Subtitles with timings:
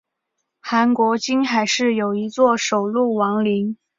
[0.59, 3.77] 韩国金海市有一座首露王陵。